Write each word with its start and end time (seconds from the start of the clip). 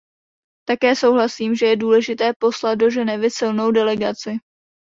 Také 0.65 0.95
souhlasím, 0.95 1.55
že 1.55 1.65
je 1.65 1.75
důležité 1.77 2.31
poslat 2.39 2.75
do 2.75 2.89
Ženevy 2.91 3.29
silnou 3.31 3.71
delegaci. 3.71 4.37